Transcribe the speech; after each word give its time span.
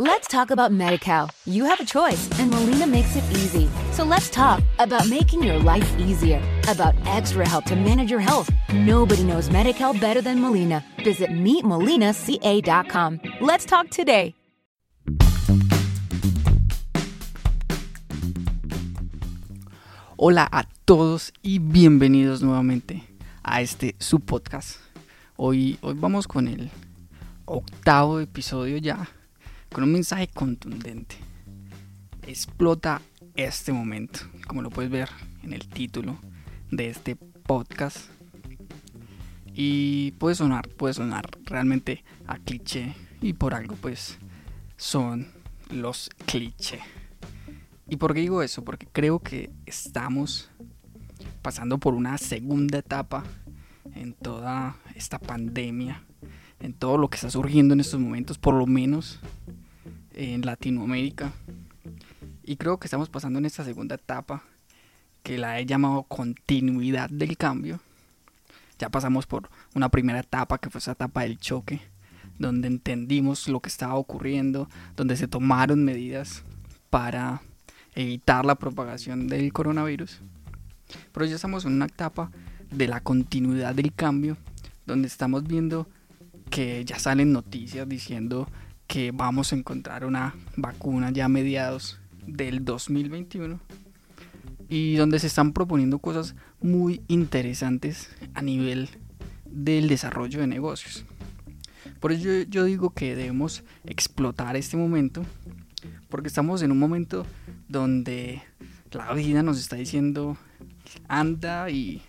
Let's 0.00 0.28
talk 0.28 0.52
about 0.52 0.70
MediCal. 0.70 1.28
You 1.44 1.64
have 1.64 1.80
a 1.80 1.84
choice, 1.84 2.30
and 2.38 2.52
Molina 2.52 2.86
makes 2.86 3.16
it 3.16 3.24
easy. 3.32 3.68
So 3.90 4.04
let's 4.04 4.30
talk 4.30 4.62
about 4.78 5.08
making 5.08 5.42
your 5.42 5.58
life 5.58 5.92
easier, 5.98 6.40
about 6.68 6.94
extra 7.04 7.44
help 7.44 7.64
to 7.64 7.74
manage 7.74 8.08
your 8.08 8.20
health. 8.20 8.48
Nobody 8.72 9.24
knows 9.24 9.48
MediCal 9.48 10.00
better 10.00 10.22
than 10.22 10.40
Molina. 10.40 10.84
Visit 11.02 11.30
meetmolinaca.com. 11.30 13.20
Let's 13.40 13.64
talk 13.64 13.90
today. 13.90 14.36
Hola 20.16 20.48
a 20.52 20.64
todos 20.84 21.32
y 21.42 21.58
bienvenidos 21.58 22.40
nuevamente 22.40 23.02
a 23.42 23.62
este 23.62 23.96
su 23.98 24.20
podcast. 24.20 24.78
Hoy, 25.36 25.76
hoy 25.80 25.94
vamos 25.94 26.28
con 26.28 26.46
el 26.46 26.70
octavo 27.46 28.20
episodio 28.20 28.76
ya, 28.76 29.08
con 29.72 29.84
un 29.84 29.92
mensaje 29.92 30.28
contundente. 30.28 31.16
Explota 32.26 33.00
este 33.34 33.72
momento, 33.72 34.20
como 34.46 34.62
lo 34.62 34.70
puedes 34.70 34.90
ver 34.90 35.08
en 35.42 35.52
el 35.52 35.68
título 35.68 36.18
de 36.70 36.88
este 36.90 37.16
podcast. 37.16 37.98
Y 39.54 40.12
puede 40.12 40.34
sonar, 40.34 40.68
puede 40.68 40.94
sonar 40.94 41.28
realmente 41.44 42.04
a 42.26 42.38
cliché 42.38 42.94
y 43.20 43.32
por 43.32 43.54
algo 43.54 43.76
pues 43.76 44.18
son 44.76 45.28
los 45.70 46.10
clichés. 46.26 46.80
¿Y 47.88 47.96
por 47.96 48.14
qué 48.14 48.20
digo 48.20 48.42
eso? 48.42 48.62
Porque 48.64 48.86
creo 48.86 49.18
que 49.18 49.50
estamos 49.66 50.50
pasando 51.42 51.78
por 51.78 51.94
una 51.94 52.18
segunda 52.18 52.78
etapa 52.78 53.24
en 53.94 54.12
toda 54.12 54.76
esta 54.94 55.18
pandemia, 55.18 56.04
en 56.60 56.74
todo 56.74 56.98
lo 56.98 57.08
que 57.08 57.16
está 57.16 57.30
surgiendo 57.30 57.74
en 57.74 57.80
estos 57.80 57.98
momentos, 57.98 58.38
por 58.38 58.54
lo 58.54 58.66
menos 58.66 59.20
en 60.18 60.44
Latinoamérica. 60.44 61.32
Y 62.42 62.56
creo 62.56 62.78
que 62.78 62.86
estamos 62.86 63.08
pasando 63.08 63.38
en 63.38 63.46
esta 63.46 63.64
segunda 63.64 63.94
etapa 63.94 64.42
que 65.22 65.38
la 65.38 65.60
he 65.60 65.66
llamado 65.66 66.02
continuidad 66.02 67.08
del 67.08 67.36
cambio. 67.36 67.80
Ya 68.78 68.90
pasamos 68.90 69.26
por 69.26 69.48
una 69.74 69.88
primera 69.88 70.20
etapa 70.20 70.58
que 70.58 70.70
fue 70.70 70.80
esa 70.80 70.92
etapa 70.92 71.22
del 71.22 71.38
choque, 71.38 71.80
donde 72.38 72.68
entendimos 72.68 73.48
lo 73.48 73.60
que 73.60 73.68
estaba 73.68 73.94
ocurriendo, 73.94 74.68
donde 74.96 75.16
se 75.16 75.28
tomaron 75.28 75.84
medidas 75.84 76.42
para 76.90 77.42
evitar 77.94 78.44
la 78.44 78.56
propagación 78.56 79.28
del 79.28 79.52
coronavirus. 79.52 80.20
Pero 81.12 81.26
ya 81.26 81.36
estamos 81.36 81.64
en 81.64 81.72
una 81.74 81.86
etapa 81.86 82.30
de 82.70 82.88
la 82.88 83.00
continuidad 83.00 83.74
del 83.74 83.92
cambio, 83.92 84.36
donde 84.84 85.06
estamos 85.06 85.44
viendo 85.44 85.88
que 86.50 86.84
ya 86.84 86.98
salen 86.98 87.32
noticias 87.32 87.88
diciendo 87.88 88.48
que 88.88 89.12
vamos 89.12 89.52
a 89.52 89.56
encontrar 89.56 90.04
una 90.04 90.34
vacuna 90.56 91.10
ya 91.10 91.26
a 91.26 91.28
mediados 91.28 92.00
del 92.26 92.64
2021 92.64 93.60
y 94.68 94.96
donde 94.96 95.18
se 95.18 95.28
están 95.28 95.52
proponiendo 95.52 95.98
cosas 95.98 96.34
muy 96.60 97.02
interesantes 97.06 98.10
a 98.34 98.42
nivel 98.42 98.88
del 99.44 99.88
desarrollo 99.88 100.40
de 100.40 100.46
negocios. 100.46 101.04
Por 102.00 102.12
eso 102.12 102.24
yo, 102.24 102.42
yo 102.48 102.64
digo 102.64 102.90
que 102.90 103.14
debemos 103.14 103.62
explotar 103.84 104.56
este 104.56 104.76
momento 104.76 105.22
porque 106.08 106.28
estamos 106.28 106.62
en 106.62 106.72
un 106.72 106.78
momento 106.78 107.26
donde 107.68 108.42
la 108.90 109.12
vida 109.12 109.42
nos 109.42 109.58
está 109.58 109.76
diciendo 109.76 110.38
anda 111.08 111.68
y 111.70 112.02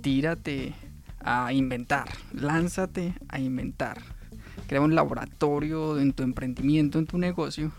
tírate 0.00 0.74
a 1.20 1.52
inventar, 1.52 2.08
lánzate 2.32 3.14
a 3.28 3.38
inventar. 3.40 4.13
Crea 4.66 4.80
un 4.80 4.94
laboratorio 4.94 5.98
en 5.98 6.12
tu 6.12 6.22
emprendimiento, 6.22 6.98
en 6.98 7.06
tu 7.06 7.18
negocio 7.18 7.72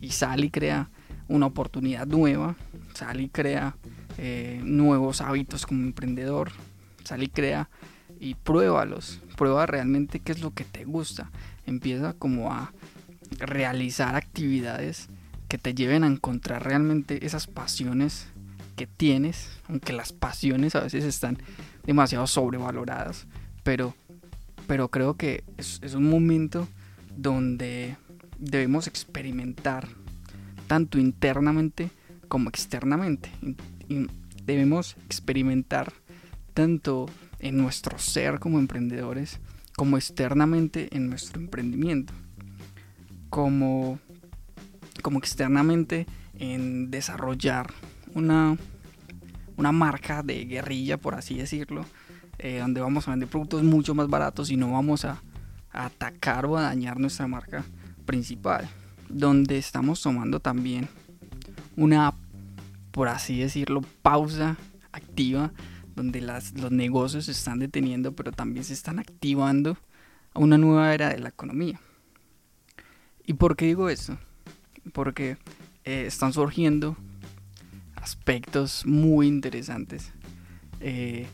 y 0.00 0.10
sal 0.10 0.44
y 0.44 0.50
crea 0.50 0.88
una 1.28 1.46
oportunidad 1.46 2.06
nueva, 2.06 2.56
sal 2.94 3.20
y 3.20 3.28
crea 3.28 3.76
eh, 4.18 4.60
nuevos 4.64 5.20
hábitos 5.20 5.66
como 5.66 5.82
emprendedor, 5.82 6.52
sal 7.04 7.22
y 7.22 7.28
crea 7.28 7.68
y 8.20 8.34
pruébalos, 8.34 9.20
prueba 9.36 9.66
realmente 9.66 10.20
qué 10.20 10.32
es 10.32 10.40
lo 10.40 10.54
que 10.54 10.64
te 10.64 10.84
gusta, 10.84 11.30
empieza 11.66 12.14
como 12.14 12.52
a 12.52 12.72
realizar 13.38 14.14
actividades 14.14 15.08
que 15.48 15.58
te 15.58 15.74
lleven 15.74 16.04
a 16.04 16.08
encontrar 16.08 16.64
realmente 16.64 17.26
esas 17.26 17.46
pasiones 17.46 18.28
que 18.76 18.86
tienes, 18.86 19.48
aunque 19.68 19.92
las 19.92 20.12
pasiones 20.12 20.74
a 20.74 20.80
veces 20.80 21.04
están 21.04 21.38
demasiado 21.84 22.26
sobrevaloradas, 22.26 23.26
pero, 23.62 23.94
pero 24.66 24.88
creo 24.88 25.14
que 25.14 25.44
es, 25.56 25.80
un 25.94 26.08
momento 26.08 26.68
donde 27.16 27.96
debemos 28.38 28.86
experimentar 28.86 29.88
tanto 30.66 30.98
internamente 30.98 31.90
como 32.28 32.48
externamente. 32.48 33.30
Debemos 34.44 34.96
experimentar 35.06 35.92
tanto 36.54 37.06
en 37.38 37.56
nuestro 37.56 37.98
ser 37.98 38.38
como 38.38 38.58
emprendedores, 38.58 39.40
como 39.76 39.96
externamente 39.96 40.88
en 40.96 41.08
nuestro 41.08 41.40
emprendimiento, 41.40 42.12
como 43.30 43.98
como 45.02 45.18
externamente 45.18 46.06
en 46.38 46.90
desarrollar 46.90 47.72
una, 48.14 48.56
una 49.56 49.70
marca 49.70 50.22
de 50.22 50.44
guerrilla, 50.46 50.96
por 50.96 51.14
así 51.14 51.36
decirlo, 51.36 51.84
eh, 52.46 52.58
donde 52.60 52.80
vamos 52.80 53.08
a 53.08 53.10
vender 53.10 53.28
productos 53.28 53.64
mucho 53.64 53.94
más 53.94 54.08
baratos 54.08 54.50
y 54.50 54.56
no 54.56 54.70
vamos 54.70 55.04
a, 55.04 55.20
atacar 55.72 56.46
o 56.46 56.56
a 56.56 56.62
dañar 56.62 56.98
nuestra 56.98 57.26
marca 57.26 57.64
principal, 58.06 58.68
donde 59.08 59.58
estamos 59.58 60.00
tomando 60.00 60.40
también 60.40 60.88
una, 61.76 62.14
por 62.92 63.08
así 63.08 63.40
decirlo, 63.40 63.82
pausa 64.00 64.56
activa, 64.92 65.52
donde 65.94 66.20
las, 66.20 66.54
los 66.54 66.70
negocios 66.70 67.26
se 67.26 67.32
están 67.32 67.58
deteniendo, 67.58 68.12
pero 68.12 68.32
también 68.32 68.64
se 68.64 68.74
están 68.74 68.98
activando 68.98 69.76
a 70.32 70.38
una 70.38 70.56
nueva 70.56 70.94
era 70.94 71.08
de 71.08 71.18
la 71.18 71.30
economía. 71.30 71.80
¿Y 73.26 73.34
por 73.34 73.56
qué 73.56 73.66
digo 73.66 73.90
eso? 73.90 74.16
porque 74.92 75.36
eh, 75.84 76.04
están 76.06 76.32
surgiendo 76.32 76.96
aspectos 77.96 78.86
muy 78.86 79.26
interesantes 79.26 80.12
eh, 80.80 81.26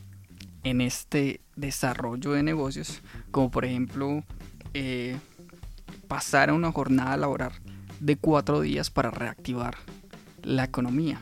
en 0.64 0.80
este 0.80 1.40
desarrollo 1.56 2.32
de 2.32 2.42
negocios, 2.42 3.02
como 3.30 3.50
por 3.50 3.64
ejemplo 3.64 4.24
eh, 4.74 5.16
pasar 6.08 6.50
a 6.50 6.54
una 6.54 6.72
jornada 6.72 7.16
laboral 7.16 7.52
de 8.00 8.16
cuatro 8.16 8.60
días 8.60 8.90
para 8.90 9.10
reactivar 9.10 9.76
la 10.42 10.64
economía, 10.64 11.20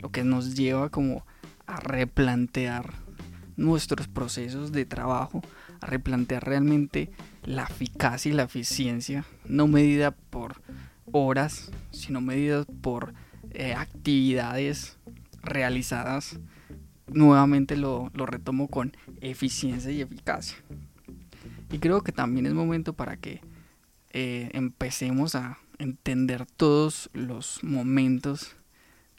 lo 0.00 0.10
que 0.10 0.24
nos 0.24 0.54
lleva 0.54 0.88
como 0.88 1.24
a 1.66 1.80
replantear 1.80 2.92
nuestros 3.56 4.08
procesos 4.08 4.72
de 4.72 4.84
trabajo, 4.84 5.42
a 5.80 5.86
replantear 5.86 6.44
realmente 6.44 7.10
la 7.44 7.64
eficacia 7.64 8.30
y 8.30 8.34
la 8.34 8.44
eficiencia, 8.44 9.24
no 9.44 9.66
medida 9.66 10.10
por 10.10 10.62
horas, 11.10 11.70
sino 11.90 12.20
medidas 12.20 12.66
por 12.80 13.14
eh, 13.50 13.74
actividades 13.74 14.96
realizadas. 15.42 16.38
Nuevamente 17.14 17.76
lo, 17.76 18.10
retomo 18.14 18.68
con 18.68 18.96
eficiencia 19.20 19.90
y 19.90 20.00
eficacia. 20.00 20.56
Y 21.70 21.78
creo 21.78 22.02
que 22.02 22.12
también 22.12 22.46
es 22.46 22.54
momento 22.54 22.92
para 22.92 23.16
que 23.16 23.40
eh, 24.10 24.50
empecemos 24.52 25.34
a 25.34 25.58
entender 25.78 26.46
todos 26.56 27.10
los 27.12 27.62
momentos 27.62 28.54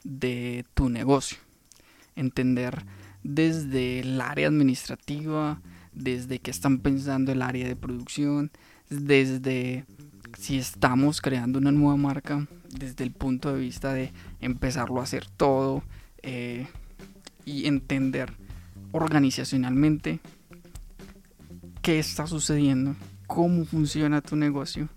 de 0.04 0.64
tu 0.74 0.88
negocio. 0.88 1.38
Entender 2.16 2.84
desde 3.22 4.00
el 4.00 4.20
área 4.20 4.48
administrativa, 4.48 5.60
desde 5.92 6.38
que 6.38 6.50
están 6.50 6.78
pensando 6.78 7.32
el 7.32 7.42
área 7.42 7.66
de 7.66 7.76
producción, 7.76 8.50
desde 8.88 9.84
si 10.38 10.58
estamos 10.58 11.20
creando 11.20 11.58
una 11.58 11.72
nueva 11.72 11.96
marca 11.96 12.46
desde 12.68 13.04
el 13.04 13.12
punto 13.12 13.52
de 13.52 13.60
vista 13.60 13.92
de 13.92 14.12
empezarlo 14.40 15.00
a 15.00 15.04
hacer 15.04 15.26
todo 15.26 15.82
eh, 16.22 16.66
y 17.44 17.66
entender 17.66 18.32
organizacionalmente 18.92 20.20
qué 21.82 21.98
está 21.98 22.26
sucediendo, 22.26 22.96
cómo 23.26 23.64
funciona 23.64 24.20
tu 24.20 24.36
negocio, 24.36 24.88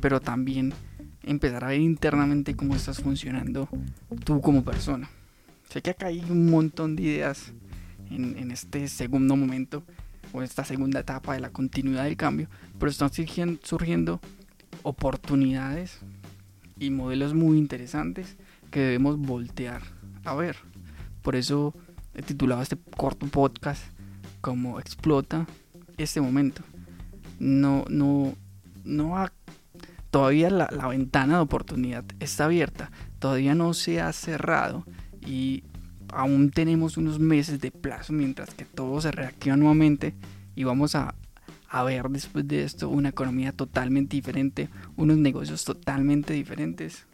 pero 0.00 0.20
también 0.20 0.72
empezar 1.22 1.64
a 1.64 1.68
ver 1.68 1.80
internamente 1.80 2.54
cómo 2.54 2.76
estás 2.76 3.00
funcionando 3.00 3.68
tú 4.24 4.40
como 4.40 4.64
persona. 4.64 5.10
Sé 5.68 5.82
que 5.82 5.90
acá 5.90 6.06
hay 6.06 6.20
un 6.30 6.50
montón 6.50 6.94
de 6.94 7.02
ideas 7.02 7.52
en, 8.10 8.38
en 8.38 8.50
este 8.50 8.86
segundo 8.88 9.34
momento 9.34 9.82
o 10.32 10.42
esta 10.42 10.64
segunda 10.64 11.00
etapa 11.00 11.34
de 11.34 11.40
la 11.40 11.50
continuidad 11.50 12.04
del 12.04 12.16
cambio, 12.16 12.48
pero 12.78 12.90
están 12.90 13.12
surgiendo, 13.12 13.58
surgiendo 13.64 14.20
oportunidades 14.82 15.98
y 16.78 16.90
modelos 16.90 17.34
muy 17.34 17.58
interesantes 17.58 18.36
que 18.70 18.80
debemos 18.80 19.18
voltear 19.18 19.82
a 20.24 20.34
ver. 20.34 20.56
Por 21.26 21.34
eso 21.34 21.74
he 22.14 22.22
titulado 22.22 22.62
este 22.62 22.76
corto 22.96 23.26
podcast 23.26 23.82
como 24.40 24.78
explota 24.78 25.44
este 25.96 26.20
momento. 26.20 26.62
No, 27.40 27.84
no, 27.88 28.36
no, 28.84 29.28
todavía 30.12 30.50
la, 30.50 30.68
la 30.70 30.86
ventana 30.86 31.34
de 31.34 31.40
oportunidad 31.40 32.04
está 32.20 32.44
abierta, 32.44 32.92
todavía 33.18 33.56
no 33.56 33.74
se 33.74 34.00
ha 34.00 34.12
cerrado 34.12 34.86
y 35.26 35.64
aún 36.12 36.52
tenemos 36.52 36.96
unos 36.96 37.18
meses 37.18 37.60
de 37.60 37.72
plazo 37.72 38.12
mientras 38.12 38.54
que 38.54 38.64
todo 38.64 39.00
se 39.00 39.10
reactiva 39.10 39.56
nuevamente 39.56 40.14
y 40.54 40.62
vamos 40.62 40.94
a, 40.94 41.16
a 41.68 41.82
ver 41.82 42.08
después 42.08 42.46
de 42.46 42.62
esto 42.62 42.88
una 42.88 43.08
economía 43.08 43.50
totalmente 43.50 44.14
diferente, 44.14 44.68
unos 44.94 45.16
negocios 45.16 45.64
totalmente 45.64 46.34
diferentes. 46.34 47.04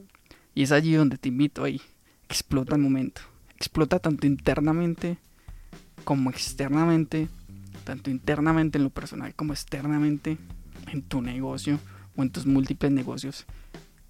Y 0.54 0.64
es 0.64 0.70
allí 0.70 0.92
donde 0.92 1.16
te 1.16 1.30
invito 1.30 1.64
ahí. 1.64 1.80
Explota 2.28 2.74
el 2.74 2.82
momento. 2.82 3.31
Explota 3.62 4.00
tanto 4.00 4.26
internamente 4.26 5.18
como 6.02 6.30
externamente. 6.30 7.28
Tanto 7.84 8.10
internamente 8.10 8.78
en 8.78 8.82
lo 8.82 8.90
personal 8.90 9.36
como 9.36 9.52
externamente 9.52 10.36
en 10.88 11.02
tu 11.02 11.22
negocio 11.22 11.78
o 12.16 12.22
en 12.24 12.30
tus 12.30 12.44
múltiples 12.44 12.90
negocios. 12.90 13.46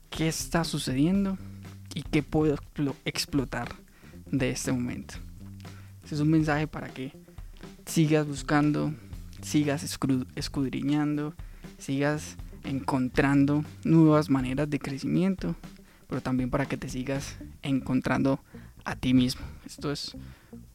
¿Qué 0.08 0.26
está 0.26 0.64
sucediendo? 0.64 1.37
¿Y 1.94 2.02
qué 2.02 2.22
puedo 2.22 2.56
explotar 3.04 3.75
de 4.31 4.49
este 4.49 4.72
momento? 4.72 5.16
Ese 6.02 6.14
es 6.14 6.22
un 6.22 6.31
mensaje 6.31 6.66
para 6.66 6.88
que 6.88 7.12
sigas 7.84 8.26
buscando 8.26 8.94
sigas 9.43 9.84
escudriñando, 10.34 11.34
sigas 11.76 12.37
encontrando 12.64 13.66
nuevas 13.84 14.31
maneras 14.31 14.70
de 14.70 14.78
crecimiento, 14.78 15.56
pero 16.08 16.22
también 16.22 16.48
para 16.48 16.64
que 16.64 16.78
te 16.78 16.88
sigas 16.88 17.37
encontrando 17.60 18.40
a 18.84 18.96
ti 18.96 19.14
mismo. 19.14 19.43
Esto 19.67 19.93
es 19.93 20.17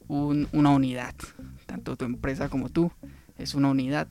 una 0.07 0.69
unidad, 0.69 1.15
tanto 1.65 1.95
tu 1.95 2.05
empresa 2.05 2.49
como 2.49 2.69
tú 2.69 2.91
es 3.37 3.53
una 3.53 3.69
unidad, 3.69 4.07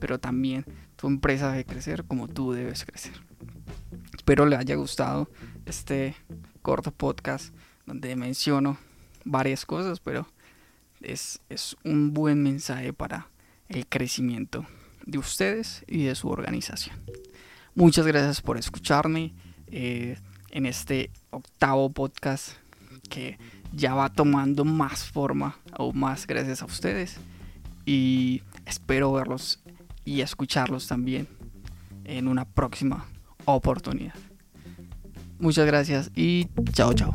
pero 0.00 0.18
también 0.18 0.64
tu 0.96 1.06
empresa 1.06 1.50
debe 1.50 1.64
crecer 1.64 2.04
como 2.04 2.28
tú 2.28 2.52
debes 2.52 2.84
crecer. 2.84 3.12
Espero 4.16 4.46
le 4.46 4.56
haya 4.56 4.74
gustado 4.74 5.28
este 5.66 6.14
corto 6.62 6.90
podcast 6.90 7.54
donde 7.86 8.16
menciono 8.16 8.78
varias 9.24 9.66
cosas, 9.66 10.00
pero 10.00 10.26
es, 11.02 11.40
es 11.48 11.76
un 11.84 12.14
buen 12.14 12.42
mensaje 12.42 12.92
para 12.92 13.28
el 13.68 13.86
crecimiento 13.86 14.66
de 15.04 15.18
ustedes 15.18 15.84
y 15.86 16.04
de 16.04 16.14
su 16.14 16.28
organización. 16.28 16.96
Muchas 17.74 18.06
gracias 18.06 18.40
por 18.40 18.56
escucharme 18.56 19.34
eh, 19.66 20.16
en 20.50 20.66
este 20.66 21.10
octavo 21.30 21.90
podcast 21.90 22.52
que 23.08 23.38
ya 23.72 23.94
va 23.94 24.08
tomando 24.08 24.64
más 24.64 25.04
forma, 25.04 25.56
o 25.76 25.92
más 25.92 26.26
gracias 26.26 26.62
a 26.62 26.66
ustedes. 26.66 27.16
Y 27.86 28.42
espero 28.66 29.12
verlos 29.12 29.60
y 30.04 30.20
escucharlos 30.20 30.86
también 30.86 31.28
en 32.04 32.28
una 32.28 32.44
próxima 32.44 33.04
oportunidad. 33.44 34.14
Muchas 35.38 35.66
gracias 35.66 36.10
y 36.14 36.48
chao 36.72 36.92
chao. 36.94 37.14